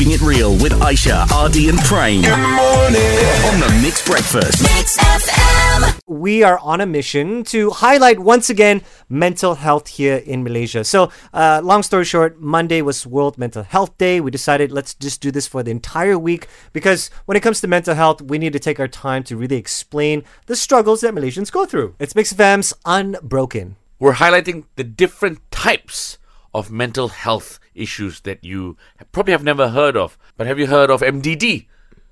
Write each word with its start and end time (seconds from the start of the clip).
Keeping 0.00 0.14
It 0.14 0.22
Real 0.22 0.52
with 0.52 0.72
Aishah, 0.80 1.24
RD, 1.28 1.68
and 1.68 1.78
Prem. 1.80 2.22
Good 2.22 2.30
morning. 2.30 3.20
On 3.44 3.60
the 3.60 3.80
Mix 3.82 4.02
Breakfast. 4.08 4.62
Mix 4.62 4.96
FM. 4.96 6.00
we 6.06 6.42
are 6.42 6.58
on 6.60 6.80
a 6.80 6.86
mission 6.86 7.44
to 7.44 7.68
highlight 7.68 8.18
once 8.18 8.48
again 8.48 8.80
mental 9.10 9.56
health 9.56 9.88
here 9.88 10.16
in 10.16 10.42
Malaysia. 10.42 10.84
So, 10.84 11.12
uh, 11.34 11.60
long 11.62 11.82
story 11.82 12.06
short, 12.06 12.40
Monday 12.40 12.80
was 12.80 13.06
World 13.06 13.36
Mental 13.36 13.62
Health 13.62 13.98
Day. 13.98 14.22
We 14.22 14.30
decided 14.30 14.72
let's 14.72 14.94
just 14.94 15.20
do 15.20 15.30
this 15.30 15.46
for 15.46 15.62
the 15.62 15.70
entire 15.70 16.18
week 16.18 16.48
because 16.72 17.10
when 17.26 17.36
it 17.36 17.42
comes 17.42 17.60
to 17.60 17.68
mental 17.68 17.94
health, 17.94 18.22
we 18.22 18.38
need 18.38 18.54
to 18.54 18.58
take 18.58 18.80
our 18.80 18.88
time 18.88 19.22
to 19.24 19.36
really 19.36 19.56
explain 19.56 20.24
the 20.46 20.56
struggles 20.56 21.02
that 21.02 21.12
Malaysians 21.12 21.52
go 21.52 21.66
through. 21.66 21.94
It's 21.98 22.14
Mix 22.14 22.32
FM's 22.32 22.72
Unbroken. 22.86 23.76
we're 23.98 24.14
highlighting 24.14 24.64
the 24.76 24.84
different 24.84 25.40
types 25.50 26.16
of 26.54 26.70
mental 26.70 27.08
health 27.08 27.58
issues 27.74 28.20
that 28.20 28.44
you 28.44 28.76
probably 29.12 29.32
have 29.32 29.44
never 29.44 29.70
heard 29.70 29.96
of. 29.96 30.18
But 30.36 30.46
have 30.46 30.58
you 30.58 30.66
heard 30.66 30.90
of 30.90 31.00
MDD? 31.00 31.66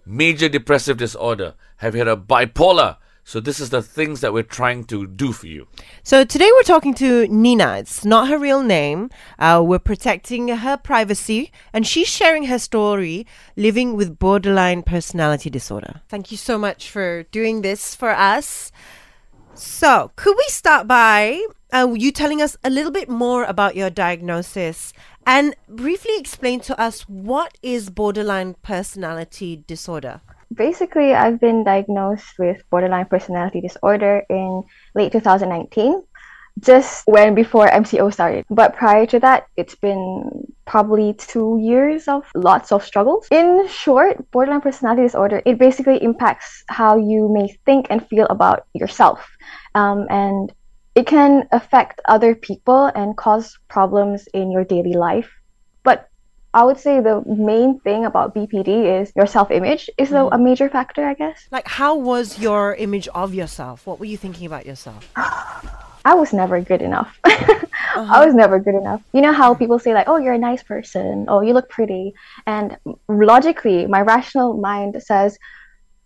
Major 0.07 0.49
depressive 0.49 0.97
disorder. 0.97 1.55
Have 1.79 1.95
you 1.95 2.01
heard 2.01 2.09
of 2.09 2.27
bipolar? 2.27 2.97
So 3.29 3.41
this 3.41 3.61
is 3.61 3.69
the 3.69 3.83
things 3.83 4.23
that 4.23 4.33
we're 4.33 4.43
trying 4.43 4.85
to 4.85 5.07
do 5.07 5.33
for 5.33 5.49
you. 5.49 5.67
So 6.03 6.25
today 6.25 6.51
we're 6.51 6.63
talking 6.63 6.95
to 6.95 7.29
Nina. 7.29 7.77
It's 7.77 8.03
not 8.03 8.29
her 8.29 8.39
real 8.39 8.63
name. 8.63 9.11
Uh, 9.39 9.63
we're 9.63 9.79
protecting 9.79 10.49
her 10.49 10.79
privacy, 10.79 11.53
and 11.75 11.87
she's 11.87 12.09
sharing 12.09 12.45
her 12.45 12.59
story 12.59 13.27
living 13.55 13.97
with 13.97 14.19
borderline 14.19 14.83
personality 14.83 15.51
disorder. 15.51 16.01
Thank 16.09 16.31
you 16.31 16.39
so 16.39 16.57
much 16.57 16.89
for 16.91 17.25
doing 17.25 17.61
this 17.61 17.95
for 17.95 18.09
us. 18.09 18.73
So, 19.53 20.11
could 20.17 20.35
we 20.35 20.47
start 20.49 20.89
by 20.89 21.45
uh, 21.73 21.95
you 21.95 22.13
telling 22.13 22.41
us 22.41 22.57
a 22.65 22.71
little 22.71 22.93
bit 22.93 23.09
more 23.09 23.45
about 23.45 23.77
your 23.77 23.91
diagnosis 23.91 24.93
and 25.27 25.55
briefly 25.69 26.17
explain 26.17 26.61
to 26.61 26.81
us 26.81 27.03
what 27.03 27.59
is 27.63 27.91
borderline 27.91 28.55
personality 28.63 29.65
disorder? 29.67 30.21
Basically, 30.55 31.13
I've 31.13 31.39
been 31.39 31.65
diagnosed 31.65 32.39
with 32.39 32.63
borderline 32.71 33.05
personality 33.05 33.61
disorder 33.61 34.25
in 34.31 34.63
late 34.95 35.13
2019, 35.13 36.03
just 36.61 37.03
when 37.07 37.35
before 37.35 37.69
MCO 37.69 38.11
started. 38.11 38.47
But 38.49 38.75
prior 38.75 39.05
to 39.07 39.21
that, 39.21 39.49
it's 39.59 39.75
been 39.75 40.47
probably 40.65 41.13
two 41.15 41.59
years 41.61 42.09
of 42.09 42.25
lots 42.35 42.73
of 42.73 42.83
struggles. 42.83 43.29
In 43.31 43.69
short, 43.69 44.31
borderline 44.31 44.63
personality 44.63 45.03
disorder, 45.03 45.43
it 45.45 45.59
basically 45.59 46.03
impacts 46.03 46.65
how 46.69 46.97
you 46.97 47.29
may 47.29 47.55
think 47.67 47.89
and 47.91 48.07
feel 48.09 48.27
about 48.31 48.67
yourself. 48.73 49.29
Um, 49.75 50.07
and 50.09 50.51
it 50.99 51.07
can 51.07 51.47
affect 51.53 52.01
other 52.07 52.35
people 52.35 52.87
and 52.87 53.17
cause 53.17 53.57
problems 53.69 54.27
in 54.35 54.51
your 54.51 54.65
daily 54.65 54.95
life. 54.95 55.31
But 55.85 56.09
I 56.53 56.65
would 56.65 56.77
say 56.77 56.99
the 57.01 57.23
main 57.25 57.79
thing 57.79 58.05
about 58.05 58.35
BPD 58.35 59.01
is 59.01 59.13
your 59.15 59.27
self 59.27 59.53
image 59.53 59.89
is 59.97 60.11
a, 60.11 60.25
a 60.27 60.39
major 60.39 60.69
factor, 60.69 61.07
I 61.07 61.15
guess. 61.15 61.47
Like, 61.53 61.69
how 61.69 61.95
was 61.95 62.41
your 62.41 62.75
image 62.75 63.07
of 63.15 63.33
yourself? 63.33 63.87
What 63.87 64.01
were 64.01 64.07
you 64.07 64.17
thinking 64.17 64.45
about 64.45 64.67
yourself? 64.67 65.09
I 66.05 66.15
was 66.15 66.33
never 66.33 66.61
good 66.61 66.83
enough. 66.83 67.17
Uh-huh. 67.97 68.15
I 68.15 68.25
was 68.25 68.35
never 68.35 68.61
good 68.61 68.75
enough. 68.75 69.03
You 69.13 69.23
know 69.23 69.33
how 69.33 69.55
mm. 69.55 69.59
people 69.59 69.79
say, 69.79 69.93
like, 69.95 70.09
oh, 70.09 70.19
you're 70.19 70.35
a 70.35 70.39
nice 70.39 70.63
person, 70.63 71.25
oh, 71.27 71.41
you 71.41 71.53
look 71.53 71.69
pretty. 71.69 72.15
And 72.47 72.77
logically, 73.09 73.87
my 73.87 74.03
rational 74.03 74.55
mind 74.55 75.03
says, 75.03 75.39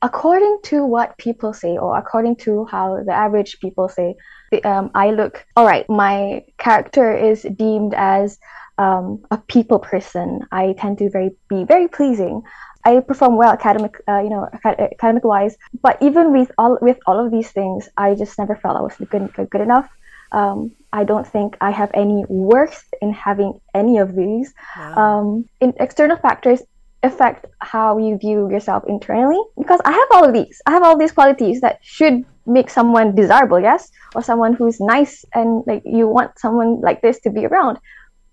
according 0.02 0.58
to 0.64 0.84
what 0.84 1.16
people 1.16 1.52
say, 1.52 1.78
or 1.78 1.96
according 1.96 2.36
to 2.36 2.66
how 2.66 3.02
the 3.04 3.12
average 3.12 3.58
people 3.60 3.88
say, 3.88 4.16
um, 4.64 4.90
I 4.94 5.12
look 5.12 5.46
all 5.56 5.64
right. 5.64 5.88
My 5.88 6.44
character 6.58 7.16
is 7.16 7.46
deemed 7.56 7.94
as 7.94 8.38
um, 8.78 9.24
a 9.30 9.38
people 9.38 9.78
person. 9.78 10.40
I 10.50 10.74
tend 10.78 10.98
to 10.98 11.08
very 11.10 11.30
be 11.48 11.64
very 11.64 11.88
pleasing. 11.88 12.42
I 12.84 12.98
perform 12.98 13.36
well 13.36 13.52
academic, 13.52 13.94
uh, 14.08 14.18
you 14.18 14.30
know, 14.30 14.48
academic 14.64 15.24
wise. 15.24 15.56
But 15.82 15.98
even 16.02 16.32
with 16.32 16.50
all 16.58 16.78
with 16.82 16.98
all 17.06 17.24
of 17.24 17.30
these 17.30 17.50
things, 17.50 17.88
I 17.96 18.14
just 18.14 18.38
never 18.38 18.56
felt 18.56 18.76
I 18.76 18.82
was 18.82 18.96
good 18.96 19.32
good, 19.34 19.48
good 19.50 19.60
enough. 19.60 19.88
Um, 20.32 20.72
I 20.92 21.04
don't 21.04 21.26
think 21.26 21.56
I 21.60 21.70
have 21.70 21.90
any 21.94 22.24
worth 22.28 22.84
in 23.00 23.12
having 23.12 23.60
any 23.74 23.98
of 23.98 24.16
these. 24.16 24.52
Um, 24.96 25.44
in 25.60 25.74
external 25.78 26.16
factors 26.16 26.62
affect 27.02 27.46
how 27.58 27.98
you 27.98 28.16
view 28.18 28.50
yourself 28.50 28.84
internally 28.86 29.40
because 29.58 29.80
I 29.84 29.92
have 29.92 30.08
all 30.12 30.24
of 30.24 30.32
these. 30.32 30.60
I 30.66 30.70
have 30.70 30.82
all 30.82 30.96
these 30.96 31.12
qualities 31.12 31.60
that 31.60 31.80
should 31.82 32.24
make 32.46 32.70
someone 32.70 33.14
desirable, 33.14 33.60
yes, 33.60 33.90
or 34.14 34.22
someone 34.22 34.54
who's 34.54 34.80
nice 34.80 35.24
and 35.34 35.62
like 35.66 35.82
you 35.84 36.06
want 36.06 36.38
someone 36.38 36.80
like 36.80 37.02
this 37.02 37.20
to 37.20 37.30
be 37.30 37.46
around. 37.46 37.78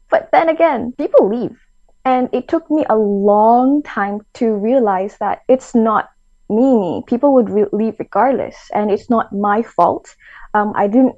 But 0.09 0.29
then 0.31 0.49
again, 0.49 0.93
people 0.97 1.29
leave. 1.29 1.57
And 2.05 2.29
it 2.31 2.47
took 2.47 2.69
me 2.71 2.85
a 2.89 2.95
long 2.95 3.83
time 3.83 4.21
to 4.35 4.53
realize 4.53 5.17
that 5.19 5.41
it's 5.47 5.75
not 5.75 6.09
me. 6.49 7.03
People 7.07 7.33
would 7.33 7.49
re- 7.49 7.65
leave 7.71 7.95
regardless, 7.99 8.55
and 8.73 8.89
it's 8.89 9.09
not 9.09 9.31
my 9.33 9.61
fault. 9.61 10.15
Um, 10.53 10.73
I 10.75 10.87
didn't 10.87 11.15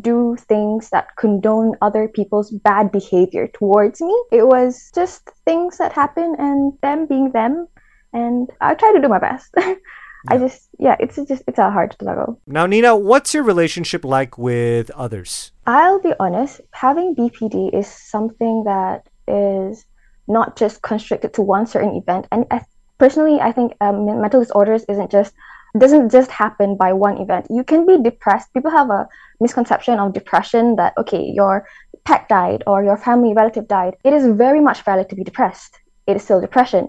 do 0.00 0.36
things 0.38 0.90
that 0.90 1.16
condone 1.16 1.74
other 1.82 2.08
people's 2.08 2.50
bad 2.50 2.92
behavior 2.92 3.48
towards 3.48 4.00
me. 4.00 4.22
It 4.30 4.46
was 4.46 4.90
just 4.94 5.30
things 5.44 5.78
that 5.78 5.92
happen 5.92 6.36
and 6.38 6.72
them 6.82 7.06
being 7.06 7.32
them. 7.32 7.68
And 8.12 8.50
I 8.60 8.74
try 8.74 8.92
to 8.92 9.00
do 9.00 9.08
my 9.08 9.18
best. 9.18 9.52
I 10.28 10.38
just, 10.38 10.68
yeah, 10.78 10.96
it's 11.00 11.16
just, 11.16 11.42
it's 11.48 11.58
a 11.58 11.70
hard 11.70 11.94
struggle. 11.94 12.40
Now, 12.46 12.66
Nina, 12.66 12.96
what's 12.96 13.34
your 13.34 13.42
relationship 13.42 14.04
like 14.04 14.38
with 14.38 14.90
others? 14.92 15.50
I'll 15.66 16.00
be 16.00 16.12
honest, 16.20 16.60
having 16.70 17.16
BPD 17.16 17.74
is 17.74 17.88
something 17.88 18.62
that 18.64 19.08
is 19.26 19.84
not 20.28 20.56
just 20.56 20.82
constricted 20.82 21.34
to 21.34 21.42
one 21.42 21.66
certain 21.66 21.96
event. 21.96 22.28
And 22.30 22.46
I, 22.52 22.60
personally, 22.98 23.40
I 23.40 23.50
think 23.50 23.74
um, 23.80 24.06
mental 24.06 24.40
disorders 24.40 24.84
isn't 24.88 25.10
just 25.10 25.34
doesn't 25.78 26.10
just 26.10 26.30
happen 26.30 26.76
by 26.76 26.92
one 26.92 27.18
event. 27.18 27.46
You 27.50 27.64
can 27.64 27.86
be 27.86 28.02
depressed. 28.02 28.52
People 28.52 28.70
have 28.70 28.90
a 28.90 29.08
misconception 29.40 29.98
of 29.98 30.12
depression 30.12 30.76
that 30.76 30.92
okay, 30.98 31.24
your 31.34 31.66
pet 32.04 32.28
died 32.28 32.62
or 32.66 32.84
your 32.84 32.96
family 32.96 33.32
relative 33.34 33.68
died. 33.68 33.96
It 34.04 34.12
is 34.12 34.26
very 34.36 34.60
much 34.60 34.82
valid 34.82 35.08
to 35.10 35.16
be 35.16 35.24
depressed. 35.24 35.78
It 36.06 36.16
is 36.16 36.22
still 36.22 36.40
depression. 36.40 36.88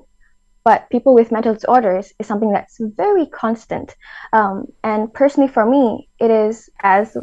But 0.66 0.90
people 0.90 1.14
with 1.14 1.32
mental 1.32 1.54
disorders 1.54 2.14
is 2.20 2.28
something 2.28 2.52
that's 2.52 2.78
very 2.80 3.26
constant. 3.28 3.96
Um, 4.32 4.66
and 4.84 5.14
personally, 5.14 5.50
for 5.50 5.66
me, 5.66 6.10
it 6.20 6.32
is 6.32 6.70
as 6.82 7.18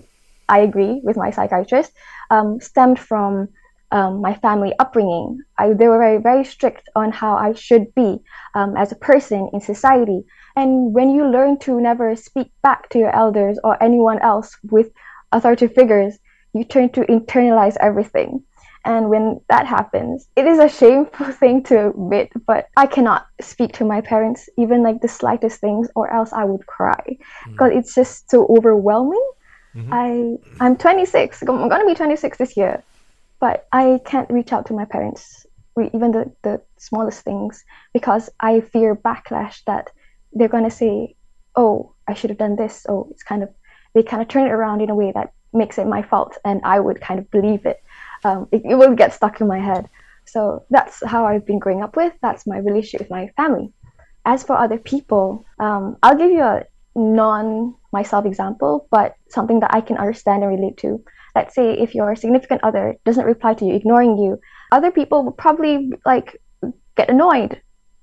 I 0.48 0.60
agree 0.60 1.00
with 1.02 1.16
my 1.16 1.30
psychiatrist, 1.30 1.92
um, 2.30 2.60
stemmed 2.60 2.98
from 2.98 3.48
um, 3.92 4.20
my 4.20 4.34
family 4.34 4.72
upbringing. 4.78 5.40
I, 5.58 5.72
they 5.72 5.88
were 5.88 5.98
very, 5.98 6.18
very 6.18 6.44
strict 6.44 6.88
on 6.96 7.12
how 7.12 7.34
I 7.36 7.54
should 7.54 7.94
be 7.94 8.18
um, 8.54 8.76
as 8.76 8.92
a 8.92 8.96
person 8.96 9.48
in 9.52 9.60
society. 9.60 10.22
And 10.56 10.92
when 10.92 11.10
you 11.10 11.26
learn 11.26 11.58
to 11.60 11.80
never 11.80 12.16
speak 12.16 12.50
back 12.62 12.88
to 12.90 12.98
your 12.98 13.14
elders 13.14 13.58
or 13.62 13.82
anyone 13.82 14.18
else 14.20 14.56
with 14.70 14.90
authoritative 15.32 15.74
figures, 15.74 16.18
you 16.52 16.64
turn 16.64 16.88
to 16.90 17.02
internalize 17.02 17.76
everything. 17.80 18.42
And 18.84 19.10
when 19.10 19.40
that 19.48 19.66
happens, 19.66 20.26
it 20.36 20.46
is 20.46 20.58
a 20.58 20.68
shameful 20.68 21.32
thing 21.40 21.62
to 21.64 21.90
admit, 21.90 22.32
but 22.46 22.68
I 22.76 22.86
cannot 22.86 23.26
speak 23.40 23.72
to 23.74 23.84
my 23.84 24.00
parents, 24.00 24.48
even 24.56 24.82
like 24.82 25.00
the 25.02 25.08
slightest 25.08 25.60
things, 25.60 25.88
or 25.94 26.12
else 26.12 26.32
I 26.32 26.44
would 26.44 26.66
cry 26.66 27.04
mm. 27.06 27.52
because 27.52 27.72
it's 27.74 27.94
just 27.94 28.30
so 28.30 28.46
overwhelming. 28.46 29.24
Mm-hmm. 29.74 29.92
I 29.92 30.64
I'm 30.64 30.76
26. 30.76 31.42
I'm 31.42 31.68
gonna 31.68 31.86
be 31.86 31.94
26 31.94 32.38
this 32.38 32.56
year, 32.56 32.82
but 33.38 33.68
I 33.70 34.00
can't 34.04 34.28
reach 34.30 34.52
out 34.52 34.66
to 34.66 34.72
my 34.72 34.84
parents, 34.84 35.46
even 35.92 36.10
the 36.10 36.32
the 36.42 36.60
smallest 36.78 37.20
things, 37.20 37.64
because 37.92 38.30
I 38.40 38.60
fear 38.60 38.96
backlash 38.96 39.62
that 39.66 39.90
they're 40.32 40.48
gonna 40.48 40.70
say, 40.70 41.16
"Oh, 41.56 41.94
I 42.08 42.14
should 42.14 42.30
have 42.30 42.38
done 42.38 42.56
this." 42.56 42.86
Oh, 42.88 43.08
it's 43.10 43.22
kind 43.22 43.42
of 43.42 43.50
they 43.94 44.02
kind 44.02 44.22
of 44.22 44.28
turn 44.28 44.46
it 44.46 44.52
around 44.52 44.80
in 44.80 44.90
a 44.90 44.94
way 44.94 45.12
that 45.12 45.32
makes 45.52 45.78
it 45.78 45.86
my 45.86 46.02
fault, 46.02 46.36
and 46.44 46.60
I 46.64 46.80
would 46.80 47.00
kind 47.00 47.18
of 47.18 47.30
believe 47.30 47.66
it. 47.66 47.82
Um, 48.24 48.48
it, 48.52 48.62
it 48.64 48.74
will 48.76 48.94
get 48.94 49.14
stuck 49.14 49.40
in 49.40 49.48
my 49.48 49.58
head. 49.58 49.88
So 50.26 50.64
that's 50.70 51.02
how 51.04 51.26
I've 51.26 51.46
been 51.46 51.58
growing 51.58 51.82
up 51.82 51.96
with. 51.96 52.12
That's 52.22 52.46
my 52.46 52.58
relationship 52.58 53.00
with 53.00 53.10
my 53.10 53.28
family. 53.36 53.72
As 54.24 54.44
for 54.44 54.56
other 54.56 54.78
people, 54.78 55.44
um, 55.58 55.96
I'll 56.02 56.16
give 56.16 56.30
you 56.30 56.42
a 56.42 56.64
non 56.94 57.74
myself 57.92 58.26
example, 58.26 58.86
but 58.90 59.16
something 59.28 59.60
that 59.60 59.74
I 59.74 59.80
can 59.80 59.96
understand 59.96 60.42
and 60.42 60.52
relate 60.52 60.76
to. 60.78 61.02
Let's 61.34 61.54
say 61.54 61.72
if 61.72 61.94
your 61.94 62.14
significant 62.16 62.62
other 62.62 62.96
doesn't 63.04 63.24
reply 63.24 63.54
to 63.54 63.64
you, 63.64 63.74
ignoring 63.74 64.18
you, 64.18 64.40
other 64.72 64.90
people 64.90 65.24
will 65.24 65.32
probably 65.32 65.92
like 66.04 66.40
get 66.96 67.10
annoyed, 67.10 67.60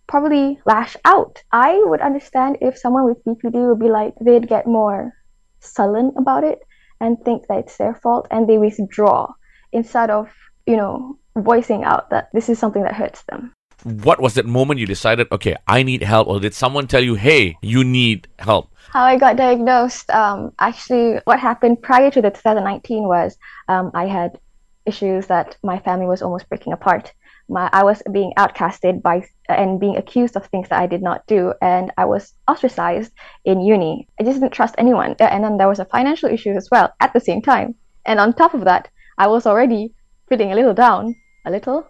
probably 0.08 0.60
lash 0.66 0.96
out. 1.06 1.44
I 1.52 1.82
would 1.86 2.02
understand 2.02 2.58
if 2.62 2.78
someone 2.78 3.06
with 3.06 3.24
BPD 3.26 3.68
would 3.68 3.80
be 3.80 3.90
like 3.90 4.14
they'd 4.22 4.48
get 4.48 4.66
more 4.66 5.14
sullen 5.60 6.14
about 6.18 6.44
it 6.44 6.60
and 7.00 7.18
think 7.24 7.48
that 7.48 7.60
it's 7.60 7.78
their 7.78 7.96
fault 7.96 8.28
and 8.32 8.48
they 8.48 8.58
withdraw 8.58 9.28
instead 9.72 10.10
of, 10.10 10.30
you 10.66 10.78
know, 10.78 11.18
voicing 11.36 11.84
out 11.84 12.10
that 12.10 12.30
this 12.34 12.50
is 12.50 12.58
something 12.58 12.84
that 12.84 12.96
hurts 12.96 13.24
them. 13.30 13.54
What 13.84 14.20
was 14.20 14.34
that 14.34 14.46
moment 14.46 14.80
you 14.80 14.88
decided, 14.88 15.28
okay, 15.32 15.56
I 15.68 15.84
need 15.84 16.02
help, 16.02 16.28
or 16.28 16.40
did 16.40 16.56
someone 16.56 16.88
tell 16.88 17.04
you, 17.04 17.14
hey, 17.14 17.58
you 17.62 17.84
need 17.84 18.28
help? 18.40 18.72
How 18.92 19.04
I 19.04 19.18
got 19.18 19.36
diagnosed, 19.36 20.10
um, 20.10 20.52
actually, 20.58 21.20
what 21.26 21.40
happened 21.40 21.82
prior 21.84 22.10
to 22.10 22.22
the 22.22 22.32
2019 22.32 23.04
was 23.08 23.38
um, 23.68 23.92
I 23.94 24.08
had 24.08 24.40
issues 24.88 25.28
that 25.28 25.58
my 25.64 25.78
family 25.80 26.08
was 26.08 26.22
almost 26.22 26.50
breaking 26.50 26.74
apart. 26.74 27.14
My 27.50 27.70
I 27.72 27.84
was 27.84 28.02
being 28.12 28.34
outcasted 28.38 29.02
by 29.02 29.28
and 29.50 29.80
being 29.80 29.98
accused 29.98 30.36
of 30.36 30.46
things 30.46 30.70
that 30.70 30.82
I 30.82 30.88
did 30.88 31.02
not 31.02 31.26
do, 31.28 31.54
and 31.62 31.92
I 31.98 32.06
was 32.06 32.34
ostracized 32.48 33.12
in 33.46 33.62
uni. 33.62 34.08
I 34.20 34.24
just 34.24 34.40
didn't 34.40 34.54
trust 34.54 34.76
anyone, 34.78 35.16
and 35.20 35.44
then 35.44 35.58
there 35.58 35.68
was 35.68 35.80
a 35.80 35.86
financial 35.86 36.30
issue 36.30 36.52
as 36.52 36.70
well 36.72 36.94
at 37.00 37.14
the 37.14 37.20
same 37.20 37.42
time. 37.42 37.76
And 38.06 38.20
on 38.20 38.34
top 38.34 38.54
of 38.54 38.66
that, 38.66 38.90
I 39.18 39.28
was 39.28 39.46
already 39.46 39.94
feeling 40.30 40.52
a 40.52 40.56
little 40.56 40.74
down, 40.74 41.16
a 41.46 41.52
little, 41.52 41.88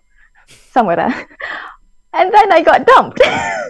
somewhere 0.72 0.96
there. 0.96 1.28
and 2.14 2.34
then 2.34 2.52
I 2.52 2.62
got 2.62 2.86
dumped. 2.86 3.22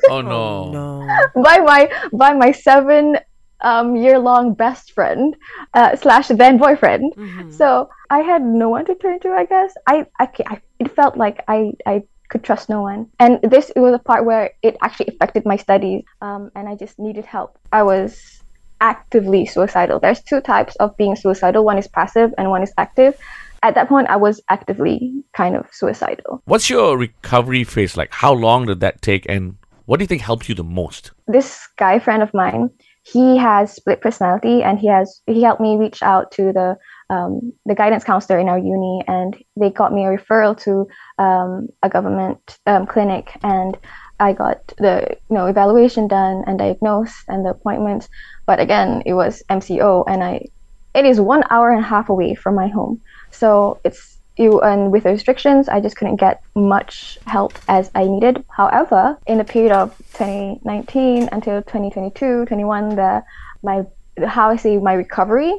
Oh 0.10 0.22
no. 0.22 0.31
Oh, 0.31 0.72
no. 0.72 0.98
by 1.44 1.57
my 1.60 1.90
by 2.13 2.33
my 2.33 2.51
seven 2.51 3.18
um, 3.62 3.95
year 3.95 4.19
long 4.19 4.54
best 4.54 4.92
friend 4.92 5.36
uh, 5.74 5.95
slash 5.95 6.27
then 6.30 6.57
boyfriend. 6.57 7.13
Mhm. 7.15 7.54
So 7.54 7.89
I 8.09 8.19
had 8.19 8.44
no 8.44 8.69
one 8.69 8.86
to 8.86 8.95
turn 8.95 9.19
to. 9.21 9.30
I 9.30 9.45
guess 9.45 9.74
I, 9.88 10.06
I, 10.19 10.30
I 10.48 10.62
it 10.80 10.95
felt 10.95 11.18
like 11.18 11.44
I 11.48 11.74
I 11.86 12.04
could 12.30 12.44
trust 12.44 12.69
no 12.69 12.81
one. 12.81 13.07
And 13.19 13.39
this 13.42 13.71
it 13.75 13.80
was 13.80 13.94
a 13.94 14.00
part 14.00 14.25
where 14.25 14.51
it 14.62 14.77
actually 14.81 15.07
affected 15.07 15.45
my 15.45 15.56
studies. 15.57 16.04
Um, 16.21 16.51
and 16.56 16.68
I 16.69 16.75
just 16.75 17.00
needed 17.00 17.25
help. 17.25 17.57
I 17.71 17.83
was 17.83 18.44
actively 18.80 19.45
suicidal. 19.45 20.00
There's 20.00 20.21
two 20.21 20.42
types 20.42 20.75
of 20.75 20.95
being 20.98 21.15
suicidal. 21.15 21.63
One 21.65 21.77
is 21.77 21.88
passive 21.88 22.33
and 22.38 22.50
one 22.50 22.62
is 22.63 22.74
active. 22.77 23.18
At 23.63 23.74
that 23.74 23.89
point, 23.89 24.07
I 24.07 24.18
was 24.18 24.39
actively 24.50 25.24
kind 25.33 25.56
of 25.56 25.65
suicidal. 25.71 26.44
What's 26.45 26.69
your 26.69 26.95
recovery 26.95 27.63
phase 27.63 27.98
like? 27.98 28.13
How 28.13 28.33
long 28.33 28.68
did 28.68 28.81
that 28.81 29.01
take 29.01 29.25
and 29.27 29.57
what 29.86 29.98
do 29.98 30.04
you 30.04 30.07
think 30.07 30.21
helped 30.21 30.48
you 30.50 30.56
the 30.56 30.63
most? 30.63 31.12
this 31.27 31.68
guy 31.77 31.98
friend 32.00 32.21
of 32.21 32.33
mine 32.33 32.69
he 33.13 33.38
has 33.38 33.71
split 33.71 34.01
personality 34.01 34.63
and 34.63 34.80
he 34.80 34.88
has 34.88 35.21
he 35.27 35.42
helped 35.42 35.62
me 35.62 35.77
reach 35.77 36.04
out 36.04 36.31
to 36.31 36.51
the 36.51 36.75
um, 37.09 37.54
the 37.65 37.75
guidance 37.75 38.04
counselor 38.04 38.38
in 38.38 38.50
our 38.50 38.59
uni 38.59 39.01
and 39.07 39.38
they 39.56 39.69
got 39.69 39.94
me 39.94 40.06
a 40.06 40.09
referral 40.09 40.57
to 40.65 40.88
um, 41.24 41.68
a 41.83 41.89
government 41.89 42.57
um, 42.65 42.86
clinic 42.86 43.38
and 43.44 43.77
i 44.19 44.33
got 44.33 44.59
the 44.77 45.07
you 45.30 45.36
know 45.36 45.45
evaluation 45.45 46.07
done 46.07 46.44
and 46.48 46.59
diagnosed 46.59 47.24
and 47.27 47.45
the 47.45 47.51
appointments. 47.51 48.09
But 48.45 48.59
again 48.59 49.04
it 49.06 49.13
was 49.13 49.44
mco 49.50 50.04
and 50.07 50.24
i 50.24 50.45
it 50.94 51.06
is 51.06 51.21
one 51.21 51.44
hour 51.50 51.71
and 51.71 51.83
a 51.83 51.88
half 51.88 52.09
away 52.09 52.33
from 52.33 52.56
my 52.56 52.68
home. 52.68 53.00
So 53.31 53.80
it's 53.83 54.17
and 54.38 54.92
with 54.92 55.04
the 55.04 55.10
restrictions 55.10 55.68
i 55.68 55.80
just 55.80 55.95
couldn't 55.95 56.18
get 56.18 56.42
much 56.56 57.18
help 57.25 57.57
as 57.68 57.89
i 57.95 58.04
needed. 58.06 58.44
However 58.50 59.18
in 59.25 59.38
the 59.38 59.44
period 59.44 59.72
of 59.72 59.98
2019 60.13 61.30
until 61.31 61.62
2022 61.62 62.45
21 62.45 62.95
the 62.95 63.24
my 63.63 63.84
how 64.25 64.50
i 64.50 64.56
say 64.56 64.78
my 64.78 64.94
recovery 64.94 65.54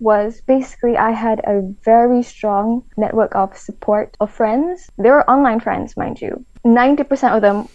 was 0.00 0.40
basically 0.42 0.96
i 0.96 1.10
had 1.10 1.40
a 1.40 1.62
very 1.84 2.22
strong 2.22 2.84
network 2.96 3.34
of 3.34 3.56
support 3.56 4.16
of 4.20 4.30
friends. 4.30 4.90
They 4.98 5.10
were 5.10 5.28
online 5.28 5.60
friends 5.60 5.96
mind 5.96 6.20
you. 6.20 6.44
90% 6.64 7.34
of 7.34 7.42
them 7.42 7.68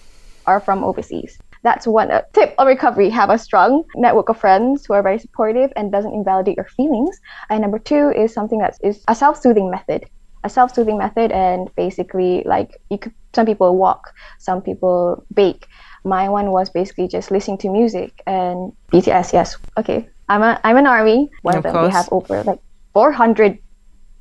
are 0.46 0.60
from 0.60 0.84
overseas. 0.84 1.38
That's 1.64 1.88
one 1.88 2.12
uh, 2.12 2.24
tip 2.34 2.54
of 2.58 2.68
recovery. 2.68 3.10
Have 3.10 3.30
a 3.30 3.38
strong 3.38 3.86
network 3.96 4.28
of 4.28 4.38
friends 4.38 4.86
who 4.86 4.94
are 4.94 5.02
very 5.02 5.18
supportive 5.18 5.72
and 5.78 5.92
doesn't 5.92 6.14
invalidate 6.14 6.58
your 6.58 6.66
feelings. 6.66 7.18
And 7.50 7.62
number 7.62 7.80
two 7.80 8.12
is 8.12 8.34
something 8.34 8.60
that 8.60 8.78
is 8.84 9.02
a 9.08 9.16
self-soothing 9.16 9.72
method 9.72 10.06
a 10.44 10.50
self-soothing 10.50 10.98
method 10.98 11.32
and 11.32 11.74
basically 11.76 12.44
like 12.46 12.82
you 12.90 12.98
could 12.98 13.14
some 13.34 13.46
people 13.46 13.78
walk 13.78 14.14
some 14.40 14.62
people 14.62 15.26
bake. 15.34 15.68
My 16.04 16.28
one 16.30 16.52
was 16.52 16.70
basically 16.70 17.08
just 17.08 17.32
listening 17.32 17.58
to 17.60 17.70
music 17.70 18.22
and 18.28 18.74
bts 18.92 19.34
yes. 19.34 19.58
Okay 19.78 20.08
i'm 20.30 20.42
a 20.44 20.60
i'm 20.64 20.78
an 20.78 20.88
army. 20.88 21.30
One 21.42 21.56
Of 21.56 21.66
of, 21.66 21.74
them 21.74 21.84
they 21.84 21.92
have 21.92 22.10
over 22.12 22.44
like 22.44 22.60
400 22.94 23.58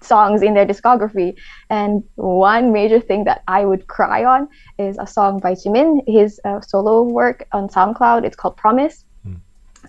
songs 0.01 0.43
in 0.43 0.55
their 0.55 0.67
discography. 0.67 1.35
And 1.71 2.03
one 2.17 2.73
major 2.73 3.01
thing 3.01 3.25
that 3.25 3.43
i 3.49 3.65
would 3.65 3.87
cry 3.89 4.25
on 4.25 4.49
is 4.79 4.97
a 4.99 5.07
song 5.07 5.41
by 5.41 5.53
jimin 5.55 6.03
his 6.07 6.41
uh, 6.45 6.61
solo 6.61 7.03
work 7.03 7.47
on 7.53 7.69
soundcloud. 7.69 8.25
It's 8.25 8.37
called 8.37 8.57
promise. 8.57 9.05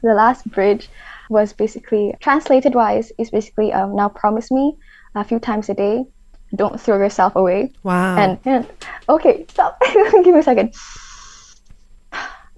The 0.01 0.13
last 0.13 0.49
bridge 0.51 0.89
was 1.29 1.53
basically 1.53 2.13
translated 2.19 2.75
wise 2.75 3.11
is 3.17 3.29
basically 3.29 3.71
um, 3.71 3.95
now 3.95 4.09
promise 4.09 4.51
me 4.51 4.75
a 5.15 5.23
few 5.23 5.39
times 5.39 5.69
a 5.69 5.73
day 5.73 6.05
don't 6.55 6.79
throw 6.79 6.97
yourself 6.97 7.35
away. 7.35 7.71
Wow. 7.83 8.17
and, 8.17 8.39
and 8.45 8.67
okay 9.09 9.45
stop. 9.49 9.81
Give 9.93 10.25
me 10.25 10.39
a 10.39 10.43
second. 10.43 10.73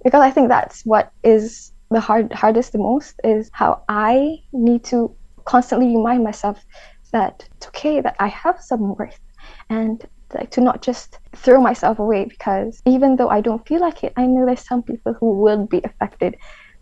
Because 0.04 0.22
i 0.22 0.30
think 0.30 0.50
that's 0.50 0.84
what 0.86 1.12
is 1.24 1.72
the 1.92 2.00
hard 2.00 2.32
hardest 2.32 2.72
the 2.74 2.78
most 2.78 3.20
is 3.24 3.50
how 3.54 3.82
i 3.90 4.38
need 4.54 4.84
to 4.84 5.16
constantly 5.46 5.88
remind 5.96 6.24
myself 6.24 6.64
that 7.12 7.48
it's 7.56 7.68
okay 7.68 8.02
that 8.02 8.16
i 8.20 8.28
have 8.28 8.60
some 8.60 8.96
worth 8.96 9.20
and 9.70 10.06
like 10.34 10.52
to 10.52 10.62
not 10.62 10.82
just 10.82 11.20
throw 11.34 11.62
myself 11.62 12.00
away 12.00 12.26
because 12.26 12.82
even 12.86 13.16
though 13.16 13.30
i 13.30 13.42
don't 13.42 13.68
feel 13.68 13.80
like 13.80 14.04
it 14.04 14.14
i 14.18 14.26
know 14.26 14.46
there's 14.46 14.68
some 14.68 14.84
people 14.84 15.14
who 15.14 15.40
will 15.40 15.66
be 15.66 15.82
affected 15.84 16.36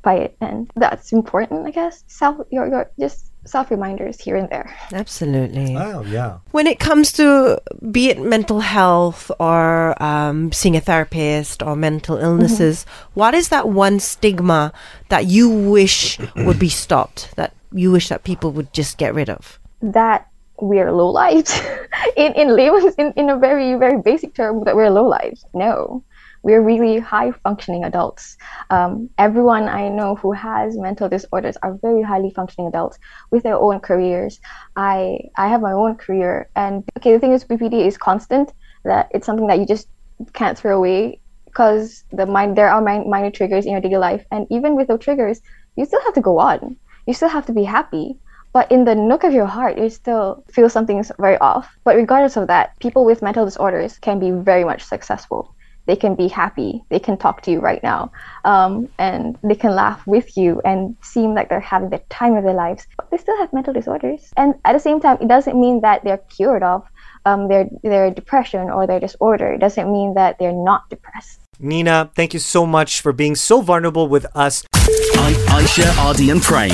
by 0.03 0.15
it. 0.15 0.37
And 0.41 0.69
that's 0.75 1.11
important 1.11 1.65
i 1.65 1.71
guess. 1.71 2.03
Self 2.07 2.45
your, 2.51 2.67
your 2.67 2.91
just 2.99 3.31
self 3.45 3.69
reminders 3.69 4.19
here 4.19 4.35
and 4.35 4.49
there 4.49 4.75
Absolutely. 4.91 5.75
Oh, 5.75 6.01
yeah. 6.03 6.39
When 6.51 6.67
it 6.67 6.79
comes 6.79 7.11
to 7.13 7.61
be 7.91 8.09
it 8.09 8.19
mental 8.19 8.61
health 8.61 9.31
or 9.39 10.01
um, 10.01 10.51
seeing 10.51 10.75
a 10.75 10.81
therapist 10.81 11.61
or 11.61 11.75
mental 11.75 12.17
illnesses, 12.17 12.85
what 13.13 13.33
is 13.33 13.49
that 13.49 13.69
one 13.69 13.99
stigma 13.99 14.71
that 15.09 15.25
you 15.25 15.49
wish 15.49 16.19
would 16.35 16.59
be 16.59 16.69
stopped? 16.69 17.35
That 17.35 17.53
you 17.71 17.91
wish 17.91 18.09
that 18.09 18.23
people 18.23 18.51
would 18.51 18.71
just 18.71 18.97
get 18.97 19.13
rid 19.13 19.29
of? 19.29 19.59
that 19.83 20.29
we're 20.61 20.91
low 20.91 21.09
lives 21.09 21.61
in 22.17 22.31
in 22.33 22.55
layman's 22.55 22.95
in, 22.95 23.11
in 23.17 23.29
a 23.29 23.37
very 23.37 23.75
very 23.75 24.01
basic 24.01 24.33
term 24.33 24.63
that 24.63 24.75
we're 24.75 24.89
low 24.89 25.07
lives 25.07 25.45
no 25.53 26.03
we're 26.43 26.61
really 26.61 26.99
high 26.99 27.31
functioning 27.31 27.83
adults. 27.85 28.37
Um, 28.69 29.09
everyone 29.17 29.63
i 29.69 29.87
know 29.87 30.15
who 30.15 30.33
has 30.33 30.77
mental 30.77 31.09
disorders 31.09 31.57
are 31.63 31.73
very 31.81 32.03
highly 32.03 32.29
functioning 32.29 32.67
adults 32.67 32.99
with 33.31 33.43
their 33.43 33.57
own 33.57 33.79
careers. 33.79 34.39
I 34.75 35.19
i 35.37 35.47
have 35.47 35.61
my 35.61 35.71
own 35.71 35.95
career. 35.95 36.49
And 36.55 36.83
okay 36.97 37.13
the 37.13 37.19
thing 37.19 37.31
is 37.31 37.45
bpd 37.45 37.87
is 37.87 37.97
constant 37.97 38.53
that 38.83 39.07
it's 39.11 39.25
something 39.25 39.47
that 39.47 39.59
you 39.59 39.65
just 39.65 39.87
can't 40.33 40.57
throw 40.57 40.77
away 40.77 41.19
because 41.45 42.03
the 42.11 42.25
mind 42.25 42.57
there 42.57 42.69
are 42.69 42.81
min- 42.81 43.09
minor 43.09 43.31
triggers 43.31 43.65
in 43.65 43.71
your 43.71 43.81
daily 43.81 43.97
life. 43.97 44.25
And 44.31 44.45
even 44.51 44.75
with 44.75 44.87
those 44.89 44.99
triggers 44.99 45.41
you 45.75 45.85
still 45.85 46.03
have 46.03 46.13
to 46.13 46.21
go 46.21 46.39
on. 46.39 46.75
You 47.07 47.13
still 47.13 47.29
have 47.29 47.45
to 47.47 47.53
be 47.53 47.63
happy. 47.63 48.19
But 48.53 48.71
in 48.71 48.85
the 48.85 48.93
nook 48.93 49.23
of 49.23 49.33
your 49.33 49.47
heart 49.47 49.77
you 49.77 49.89
still 49.89 50.43
feel 50.51 50.69
something's 50.69 51.11
very 51.19 51.37
off. 51.37 51.73
But 51.85 51.95
regardless 51.95 52.35
of 52.35 52.47
that 52.47 52.77
people 52.79 53.05
with 53.05 53.21
mental 53.21 53.45
disorders 53.45 53.97
can 53.97 54.19
be 54.19 54.31
very 54.31 54.65
much 54.65 54.83
successful 54.83 55.55
they 55.85 55.95
can 55.95 56.15
be 56.15 56.27
happy 56.27 56.83
they 56.89 56.99
can 56.99 57.17
talk 57.17 57.41
to 57.41 57.51
you 57.51 57.59
right 57.59 57.81
now 57.83 58.11
um, 58.45 58.87
and 58.97 59.37
they 59.43 59.55
can 59.55 59.75
laugh 59.75 60.05
with 60.07 60.37
you 60.37 60.61
and 60.65 60.95
seem 61.01 61.33
like 61.33 61.49
they're 61.49 61.59
having 61.59 61.89
the 61.89 61.99
time 62.09 62.35
of 62.35 62.43
their 62.43 62.53
lives 62.53 62.87
but 62.97 63.09
they 63.11 63.17
still 63.17 63.37
have 63.37 63.51
mental 63.53 63.73
disorders 63.73 64.31
and 64.37 64.55
at 64.65 64.73
the 64.73 64.79
same 64.79 64.99
time 64.99 65.17
it 65.21 65.27
doesn't 65.27 65.59
mean 65.59 65.81
that 65.81 66.03
they're 66.03 66.23
cured 66.29 66.63
of 66.63 66.83
um, 67.25 67.47
their 67.47 67.69
their 67.83 68.11
depression 68.11 68.69
or 68.69 68.85
their 68.87 68.99
disorder 68.99 69.53
it 69.53 69.59
doesn't 69.59 69.91
mean 69.91 70.13
that 70.13 70.37
they're 70.39 70.51
not 70.51 70.89
depressed 70.89 71.39
Nina, 71.59 72.11
thank 72.15 72.33
you 72.33 72.39
so 72.39 72.65
much 72.65 72.99
for 72.99 73.13
being 73.13 73.35
so 73.35 73.61
vulnerable 73.61 74.07
with 74.07 74.25
us. 74.35 74.65
I- 74.73 75.37
Aishah, 75.49 76.11
RD, 76.11 76.29
and 76.31 76.41
Prem 76.41 76.71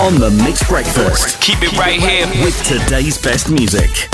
on 0.00 0.18
the 0.18 0.30
Mix 0.42 0.66
Breakfast 0.68 1.40
Keep 1.40 1.58
it 1.62 1.72
right 1.78 2.00
here. 2.00 2.26
with 2.42 2.56
today's 2.64 3.20
best 3.20 3.50
music. 3.50 4.08